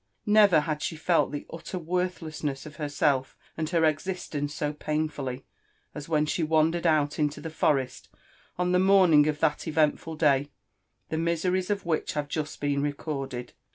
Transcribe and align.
Ttev^r 0.27 0.63
had 0.63 0.81
she 0.81 0.95
fell 0.95 1.27
the 1.29 1.45
utter 1.53 1.77
worthlessness 1.77 2.65
of 2.65 2.77
herself 2.77 3.37
and 3.55 3.69
her 3.69 3.81
citBtence 3.81 4.49
so 4.49 4.73
painfully, 4.73 5.45
as 5.93 6.09
when 6.09 6.25
she 6.25 6.41
wandered 6.41 6.87
oat 6.87 7.19
Into 7.19 7.39
tbe 7.39 7.51
forest 7.51 8.09
on 8.57 8.71
the 8.71 8.79
morning 8.79 9.27
of 9.27 9.39
that 9.41 9.67
eventful 9.67 10.15
day, 10.15 10.49
th 11.11 11.43
have 11.43 11.81
been 12.15 12.27
just 12.29 12.59
recorded. 12.63 13.53